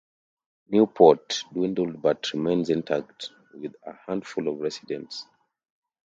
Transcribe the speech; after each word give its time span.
Newport 0.69 1.43
dwindled 1.53 2.01
but 2.01 2.33
remains 2.33 2.71
intact 2.71 3.29
with 3.53 3.75
a 3.85 3.93
handful 4.07 4.47
of 4.47 4.59
residents. 4.59 5.27